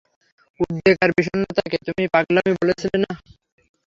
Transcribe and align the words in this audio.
উদ্বেগ 0.59 0.97
আর 1.03 1.11
বিষন্নতাকে 1.17 1.77
তুমি 1.87 2.03
পাগলামি 2.13 2.53
বলেছিলে, 2.61 2.97
না? 3.03 3.11